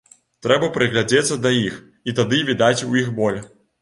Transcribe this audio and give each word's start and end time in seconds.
Трэба 0.45 0.69
прыгледзецца 0.77 1.37
да 1.43 1.51
іх, 1.67 1.75
і 2.09 2.17
тады 2.21 2.43
відаць 2.49 2.85
у 2.93 2.99
іх 3.03 3.17
боль. 3.21 3.39